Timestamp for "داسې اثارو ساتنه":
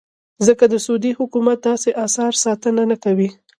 1.69-2.83